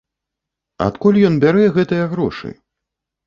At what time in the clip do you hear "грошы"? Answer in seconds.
2.13-2.53